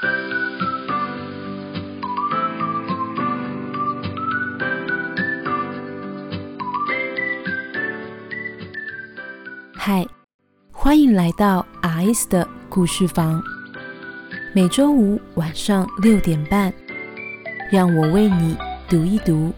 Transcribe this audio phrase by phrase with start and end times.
[0.00, 0.06] 嗨，
[10.70, 13.42] 欢迎来到 RS 的故事房。
[14.54, 16.72] 每周五晚上六点半，
[17.72, 18.56] 让我为你
[18.88, 19.52] 读一读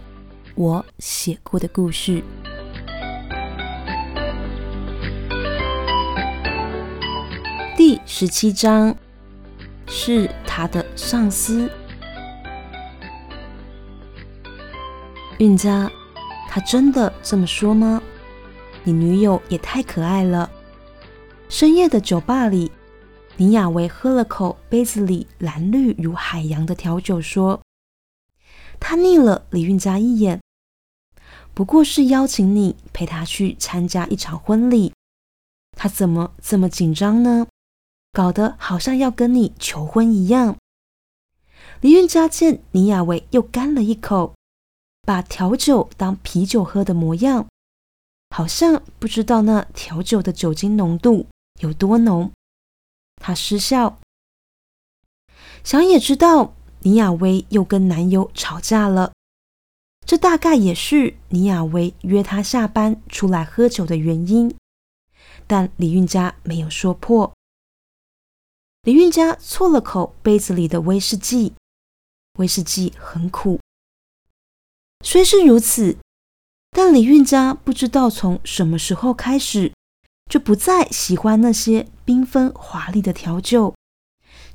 [0.54, 2.22] 我写过的故事。
[7.76, 8.94] 第十七章
[9.92, 11.68] 是他的上司
[15.38, 15.90] 韵家，
[16.48, 18.00] 他真的这么说吗？
[18.84, 20.48] 你女友也太可爱了。
[21.48, 22.70] 深夜的酒吧里，
[23.36, 27.60] 林雅维喝了口杯子里蓝绿如海洋的调酒，说
[28.78, 30.40] ：“他腻了李韵家一眼，
[31.52, 34.92] 不过是邀请你陪他去参加一场婚礼。
[35.76, 37.48] 他怎么这么紧张呢？
[38.12, 40.56] 搞得好像要跟你求婚一样。”
[41.80, 44.34] 李运家见林雅维又干了一口，
[45.02, 47.46] 把调酒当啤酒喝的模样。
[48.30, 51.26] 好像不知道那调酒的酒精浓度
[51.60, 52.30] 有多浓，
[53.16, 53.98] 他失笑。
[55.64, 59.12] 想也知道，倪雅薇又跟男友吵架了，
[60.06, 64.54] 这大概也是倪雅薇约他下班出来喝酒的原因。
[65.46, 67.32] 但李运家没有说破。
[68.82, 71.54] 李运家啜了口杯子里的威士忌，
[72.38, 73.60] 威士忌很苦。
[75.04, 75.96] 虽是如此。
[76.72, 79.72] 但李运家不知道从什么时候开始，
[80.30, 83.74] 就不再喜欢那些缤纷华丽的调酒，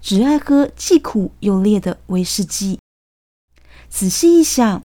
[0.02, 2.80] 只爱喝既苦又烈的威士忌。
[3.90, 4.82] 仔细一想，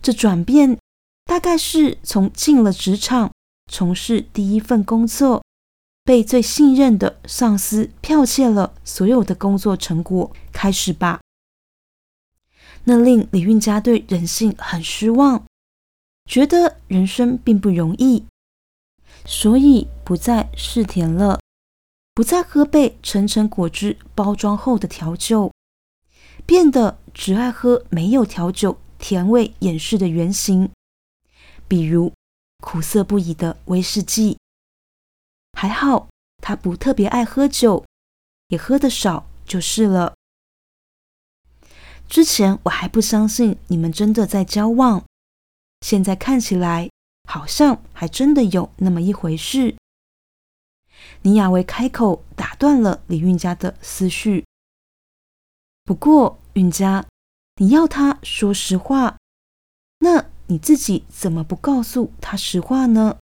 [0.00, 0.78] 这转变
[1.24, 3.32] 大概是从进了职场，
[3.68, 5.44] 从事第一份工作，
[6.04, 11.20] 被最信任的上司剽窃了所有的工作成果开始吧。
[12.84, 15.44] 那令李运家对人性很失望。
[16.26, 18.24] 觉得人生并不容易，
[19.26, 21.38] 所以不再试甜了，
[22.14, 25.52] 不再喝被橙橙果汁包装后的调酒，
[26.46, 30.70] 变得只爱喝没有调酒甜味掩饰的原型，
[31.68, 32.10] 比如
[32.62, 34.38] 苦涩不已的威士忌。
[35.54, 37.84] 还好他不特别爱喝酒，
[38.48, 40.14] 也喝得少就是了。
[42.06, 45.04] 之前我还不相信你们真的在交往。
[45.80, 46.90] 现在看起来，
[47.28, 49.76] 好像还真的有那么一回事。
[51.22, 54.44] 倪雅薇开口打断了李运家的思绪。
[55.84, 57.06] 不过，运家，
[57.56, 59.18] 你要他说实话，
[59.98, 63.18] 那你自己怎么不告诉他实话呢？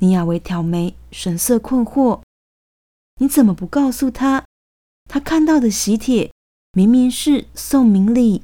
[0.00, 2.22] 倪雅薇挑眉，神色困惑。
[3.18, 4.46] 你怎么不告诉他，
[5.04, 6.32] 他看到的喜帖
[6.72, 8.42] 明明是宋明礼？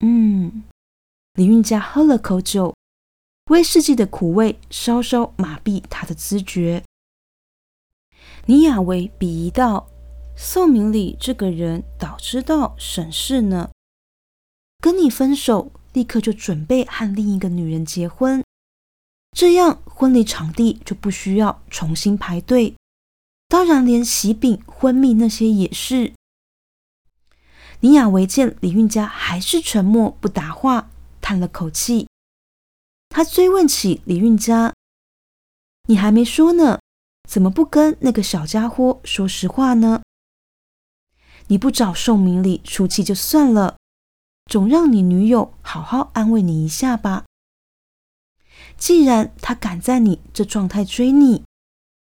[0.00, 0.64] 嗯。
[1.34, 2.74] 李运家喝了口酒，
[3.50, 6.82] 威士忌的苦味稍稍麻痹他的知觉。
[8.46, 9.88] 倪雅维鄙夷道
[10.36, 13.70] ：“宋明礼这个人，早知道省事呢，
[14.80, 18.44] 跟你分手，立刻就准备和另一个女人结婚，
[19.32, 22.76] 这样婚礼场地就不需要重新排队，
[23.48, 26.12] 当然连喜饼、婚蜜那些也是。”
[27.80, 30.88] 倪雅维见李运家还是沉默不答话。
[31.24, 32.08] 叹了口气，
[33.08, 34.74] 他追问起李运家
[35.86, 36.80] ：“你还没说呢，
[37.28, 40.02] 怎么不跟那个小家伙说实话呢？
[41.46, 43.76] 你不找宋明礼出气就算了，
[44.50, 47.24] 总让你女友好好安慰你一下吧。
[48.82, 51.44] 既然他敢在你这状态追你，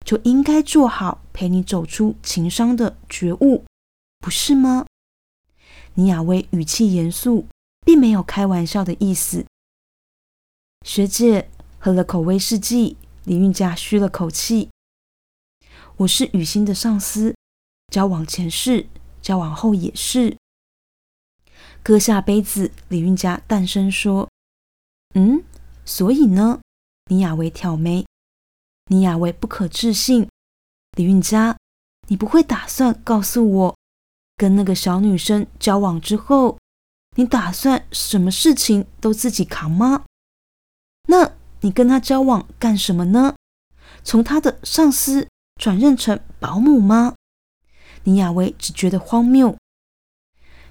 [0.03, 3.65] 就应该做好陪你走出情伤的觉悟，
[4.17, 4.87] 不是吗？”
[5.93, 7.45] 倪雅薇语气严肃。
[7.85, 9.45] 并没有开玩笑的意思。
[10.83, 14.71] 学姐喝了口威士忌，李运佳吁了口气
[15.97, 17.35] ：“我是雨欣的上司，
[17.93, 18.87] 交往前是，
[19.21, 20.35] 交往后也是。”
[21.83, 24.27] 搁下杯子，李运佳淡声说
[25.13, 25.43] ：“嗯，
[25.85, 26.61] 所以呢？”
[27.07, 28.05] 倪雅薇挑眉，
[28.87, 30.27] 倪雅薇不可置信
[30.97, 31.55] ：“李运家，
[32.07, 33.77] 你不会打算告诉我，
[34.35, 36.57] 跟那个小女生交往之后？”
[37.17, 40.03] 你打算什么事情都自己扛吗？
[41.07, 41.31] 那
[41.61, 43.35] 你跟她交往干什么呢？
[44.03, 45.25] 从她的上司
[45.55, 47.15] 转任成保姆吗？
[48.03, 49.55] 倪雅薇只觉得荒谬。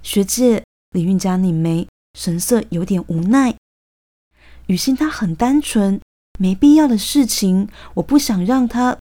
[0.03, 3.57] 学姐，李运家拧眉，神色有点无奈。
[4.67, 5.99] 雨欣她很单纯，
[6.39, 8.99] 没必要的事情，我不想让她。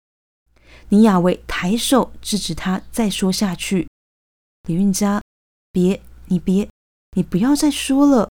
[0.91, 3.87] 倪雅薇抬手制止他再说下去，
[4.67, 5.21] 李运佳，
[5.71, 6.71] 别，你别，
[7.15, 8.31] 你不要再说了，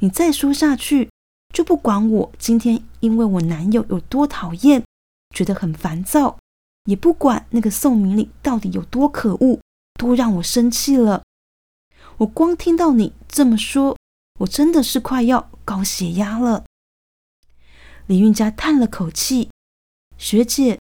[0.00, 1.08] 你再说下去，
[1.54, 4.84] 就不管我今天因为我男友有多讨厌，
[5.34, 6.38] 觉得很烦躁，
[6.84, 9.58] 也不管那个宋明礼到底有多可恶，
[9.98, 11.22] 多让我生气了。
[12.18, 13.96] 我光听到你这么说，
[14.40, 16.66] 我真的是快要高血压了。
[18.06, 19.50] 李运佳叹了口气，
[20.18, 20.78] 学姐，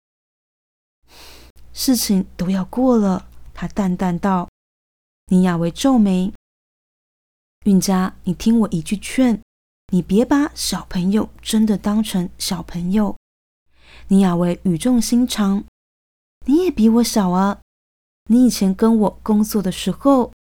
[1.73, 3.29] 事情都要过了。
[3.55, 4.49] 他淡淡道。
[5.29, 6.35] 倪雅维皱眉
[7.65, 9.41] ：“运佳，你听我一句劝，
[9.93, 13.17] 你别把小朋友真的当成小朋友。”
[14.09, 15.65] 倪雅维语重心长
[16.47, 17.61] ：“你也比我小啊，
[18.29, 20.33] 你以前跟我工作的时候，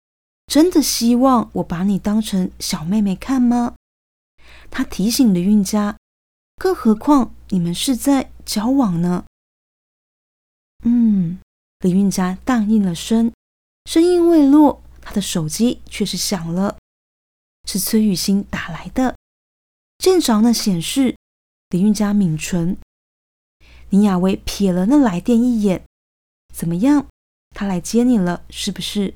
[0.47, 3.75] 真的希望我把你当成小妹妹看吗？”
[4.69, 5.95] 他提醒了运佳
[6.63, 9.25] ：“更何况你们是在交往呢。”
[10.87, 11.41] 嗯，
[11.79, 13.33] 李运佳淡应了声。
[13.83, 16.77] 声音未落，他的手机却是响了，
[17.67, 19.17] 是崔雨欣打来的。
[19.97, 21.17] 见着那显示，
[21.67, 22.77] 李运佳抿唇。
[23.89, 25.85] 林雅薇瞥了那来电一眼，
[26.53, 27.07] 怎么样？
[27.49, 29.13] 他来接你了，是不是？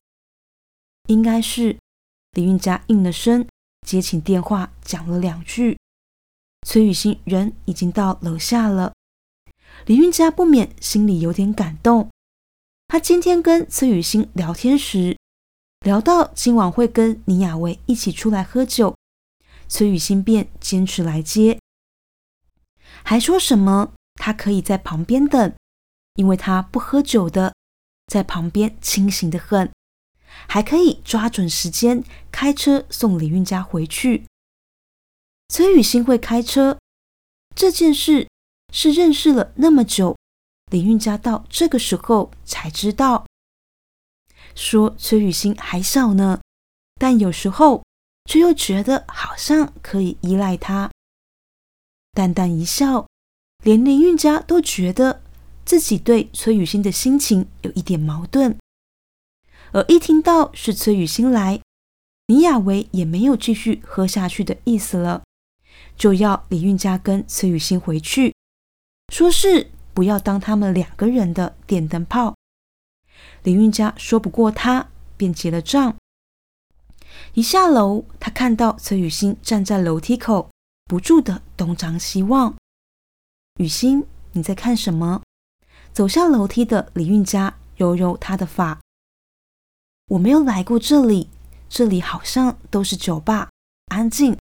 [1.07, 1.79] 应该是。
[2.31, 3.47] 李运佳应了声，
[3.87, 5.76] 接起电话，讲了两句。
[6.67, 8.93] 崔雨欣人已经到楼下了，
[9.85, 12.09] 李运家不免心里有点感动。
[12.89, 15.17] 他今天跟崔雨欣聊天时，
[15.85, 18.97] 聊到今晚会跟倪雅薇一起出来喝酒，
[19.69, 21.57] 崔雨欣便坚持来接，
[23.01, 25.53] 还说什么他可以在旁边等，
[26.15, 27.55] 因为他不喝酒的，
[28.07, 29.71] 在旁边清醒的很，
[30.49, 34.25] 还可以抓准时间开车送李运家回去。
[35.49, 36.77] 崔雨欣会开车
[37.55, 38.27] 这件事
[38.73, 40.15] 是认识了那么久。
[40.69, 43.25] 林运家到这个时候才知道，
[44.53, 46.41] 说崔雨欣还小呢，
[46.95, 47.83] 但有时候
[48.25, 50.91] 却又觉得好像可以依赖他。
[52.11, 53.07] 淡淡一笑，
[53.63, 55.21] 连林运家都觉得
[55.63, 58.57] 自己对崔雨欣的心情有一点矛盾。
[59.71, 61.61] 而一听到是崔雨欣来，
[62.25, 65.23] 李雅维也没有继续喝下去的意思了，
[65.97, 68.33] 就要李运家跟崔雨欣回去，
[69.11, 69.71] 说是。
[69.93, 72.35] 不要当他们两个人的电灯泡。
[73.41, 75.95] 李运家说不过他，便结了账。
[77.33, 80.51] 一下楼，他看到崔雨欣站在楼梯口，
[80.85, 82.55] 不住的东张西望。
[83.55, 85.23] 雨欣，你在看什么？
[85.91, 88.79] 走下楼梯的李运家揉揉他的发。
[90.09, 91.31] 我没有来过这里，
[91.67, 93.49] 这里好像都是酒吧，
[93.87, 94.37] 安静。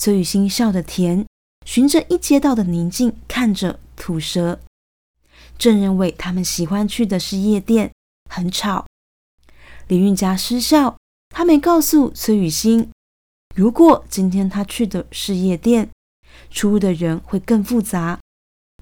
[0.00, 1.26] 崔雨欣笑得甜，
[1.66, 4.58] 循着一街道的宁静看着吐舌。
[5.58, 7.92] 正认为他们喜欢去的是夜店，
[8.30, 8.86] 很吵。
[9.88, 10.96] 李运佳失笑，
[11.28, 12.90] 他没告诉崔雨欣，
[13.54, 15.90] 如果今天他去的是夜店，
[16.50, 18.18] 出入的人会更复杂，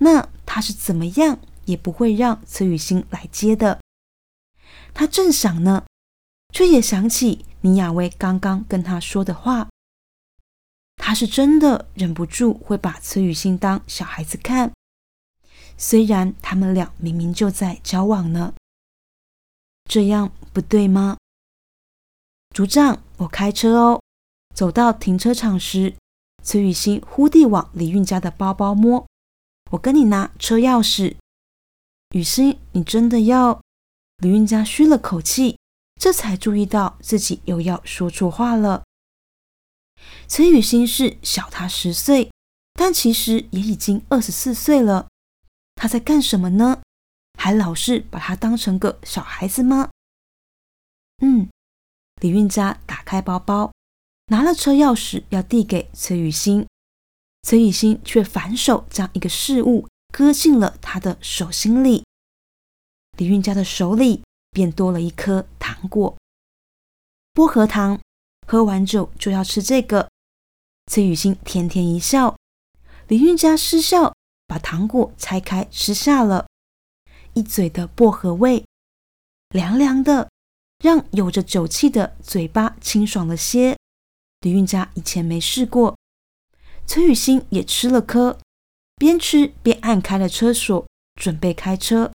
[0.00, 3.80] 那他是怎么样也不会让崔雨欣来接的。
[4.94, 5.82] 他正想呢，
[6.54, 9.68] 却也想起倪雅薇刚刚跟他说的话，
[10.98, 14.72] 他是真的忍不住会把崔雨欣当小孩子看。
[15.78, 18.52] 虽然他们俩明明就在交往呢，
[19.88, 21.16] 这样不对吗？
[22.54, 24.02] 组长，我开车哦。
[24.54, 25.94] 走到停车场时，
[26.42, 29.06] 崔雨欣忽地往李运家的包包摸。
[29.70, 31.14] 我跟你拿车钥匙。
[32.10, 33.60] 雨欣，你真的要？
[34.16, 35.58] 李运家吁了口气，
[36.00, 38.82] 这才注意到自己又要说错话了。
[40.26, 42.30] 崔雨欣是小他十岁，
[42.74, 45.08] 但其实也已经二十四岁了。
[45.74, 46.82] 他在干什么呢？
[47.38, 49.90] 还老是把他当成个小孩子吗？
[51.22, 51.48] 嗯，
[52.20, 53.72] 李运家打开包包，
[54.26, 56.66] 拿了车钥匙要递给崔雨欣，
[57.42, 62.04] 崔雨欣却反手将一个饰物搁进了他的手心里。
[63.16, 66.16] 李运家的手里便多了一颗糖果，
[67.32, 68.00] 薄荷糖。
[68.50, 70.08] 喝完酒就要吃这个。
[70.86, 72.34] 崔雨欣甜甜一笑，
[73.06, 74.14] 李运家失笑。
[74.46, 76.46] 把糖果拆开吃下了，
[77.34, 78.64] 一嘴的薄荷味，
[79.50, 80.30] 凉凉的，
[80.82, 83.76] 让有着酒气的嘴巴清爽了些。
[84.40, 85.98] 李运家以前没试过，
[86.86, 88.38] 崔雨欣也吃了颗，
[88.96, 90.86] 边吃边按开了车锁，
[91.16, 92.10] 准备开车。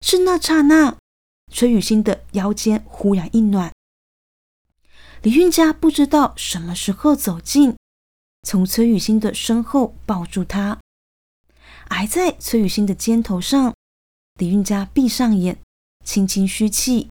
[0.00, 0.96] 是那刹那，
[1.52, 3.72] 崔雨欣的腰间忽然一暖，
[5.22, 7.76] 李运家不知道什么时候走近，
[8.42, 10.78] 从崔雨欣的身后抱住她。
[11.88, 13.74] 挨在崔雨欣的肩头上，
[14.34, 15.58] 李运家闭上眼，
[16.04, 17.08] 轻轻吸气。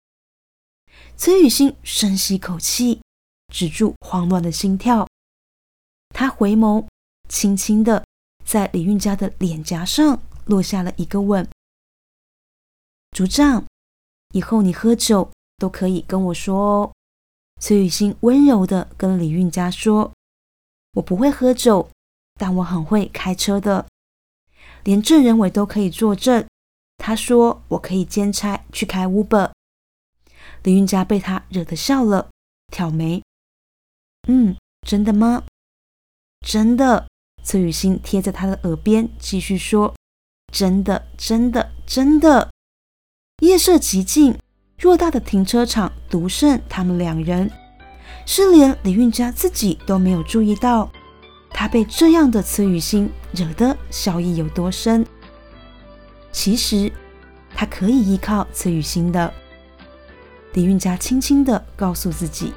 [1.17, 3.01] 崔雨欣深吸口气，
[3.53, 5.07] 止住慌乱的心跳。
[6.15, 6.87] 他回眸，
[7.29, 8.05] 轻轻的
[8.45, 11.49] 在李运家的脸颊上落下了一个吻。
[13.13, 13.65] 组长，
[14.33, 16.93] 以后你喝酒都可以跟我说哦。
[17.61, 20.13] 崔雨欣温柔的跟李运家说
[20.97, 21.91] ：“我不会喝酒，
[22.39, 23.87] 但我很会开车的，
[24.83, 26.47] 连证人伟都可以作证。
[26.97, 29.53] 他说我可以兼差去开 Uber。”
[30.65, 32.31] 李运家被他惹得笑了，
[32.73, 33.23] 挑眉
[34.27, 35.45] ：“嗯，真的吗
[36.41, 37.07] ？”“真的。”
[37.45, 39.95] 崔雨欣贴在他的耳边继续说
[40.51, 42.51] ：“真的，真的，真的。”
[43.43, 44.39] 夜色极静，
[44.81, 47.51] 偌大的停车场独剩他们两人，
[48.25, 50.91] 是连李运家自己都没有注意到，
[51.51, 55.07] 他被这样的慈雨心惹得笑意有多深。
[56.33, 56.91] 其实
[57.55, 59.31] 他可以依靠慈雨心的。
[60.55, 62.53] 李运家轻轻的告诉自己。